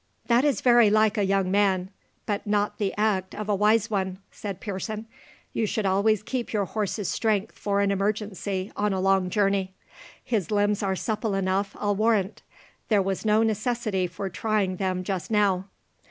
[0.25, 1.91] "That is very like a young man,
[2.25, 5.05] but not the act of a wise one!" said Pearson.
[5.53, 9.75] "You should always keep your horse's strength for an emergency on a long journey.
[10.23, 12.41] His limbs are supple enough, I'll warrant;
[12.89, 15.65] there was no necessity for trying them just now."